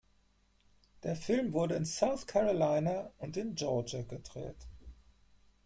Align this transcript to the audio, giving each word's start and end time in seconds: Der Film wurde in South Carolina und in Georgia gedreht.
Der 1.03 1.15
Film 1.15 1.53
wurde 1.53 1.75
in 1.75 1.85
South 1.85 2.25
Carolina 2.25 3.11
und 3.19 3.37
in 3.37 3.53
Georgia 3.53 4.01
gedreht. 4.01 4.65